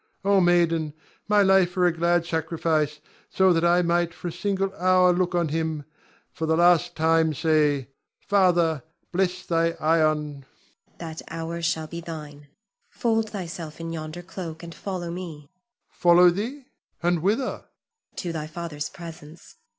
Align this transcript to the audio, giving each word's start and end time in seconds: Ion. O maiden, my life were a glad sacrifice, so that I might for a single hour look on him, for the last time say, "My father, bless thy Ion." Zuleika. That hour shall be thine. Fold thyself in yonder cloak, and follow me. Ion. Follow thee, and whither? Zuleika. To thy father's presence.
Ion. 0.25 0.33
O 0.33 0.41
maiden, 0.41 0.93
my 1.27 1.43
life 1.43 1.75
were 1.75 1.85
a 1.85 1.91
glad 1.93 2.25
sacrifice, 2.25 2.99
so 3.29 3.53
that 3.53 3.63
I 3.63 3.83
might 3.83 4.15
for 4.15 4.29
a 4.29 4.31
single 4.31 4.73
hour 4.73 5.13
look 5.13 5.35
on 5.35 5.49
him, 5.49 5.85
for 6.31 6.47
the 6.47 6.57
last 6.57 6.95
time 6.95 7.35
say, 7.35 7.81
"My 7.81 7.85
father, 8.25 8.83
bless 9.11 9.45
thy 9.45 9.75
Ion." 9.79 10.39
Zuleika. 10.39 10.97
That 10.97 11.21
hour 11.29 11.61
shall 11.61 11.85
be 11.85 12.01
thine. 12.01 12.47
Fold 12.89 13.29
thyself 13.29 13.79
in 13.79 13.93
yonder 13.93 14.23
cloak, 14.23 14.63
and 14.63 14.73
follow 14.73 15.11
me. 15.11 15.35
Ion. 15.41 15.49
Follow 15.91 16.29
thee, 16.31 16.65
and 17.03 17.21
whither? 17.21 17.65
Zuleika. 18.15 18.15
To 18.15 18.33
thy 18.33 18.47
father's 18.47 18.89
presence. 18.89 19.57